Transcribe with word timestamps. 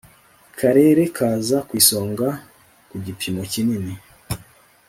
Karere 0.59 1.03
kaza 1.15 1.57
ku 1.67 1.73
isonga 1.81 2.27
ku 2.89 2.95
gipimo 3.05 3.41
kinini 3.51 3.93